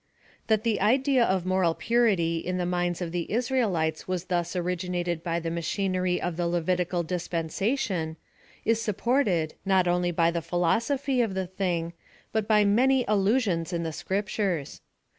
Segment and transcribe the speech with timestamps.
[0.47, 2.53] That the idea of moral purity ir.
[2.57, 8.17] the minds of the Israelites was thus originated by the machinery of the Levitical dispensation,
[8.65, 11.93] is supported, not only by the philosophy of the thing,
[12.31, 14.81] but by many allu sions in the scriptures.